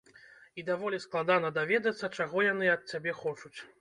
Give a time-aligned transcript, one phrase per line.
[0.61, 3.55] І даволі складана даведацца, чаго яны ад цябе хочуць.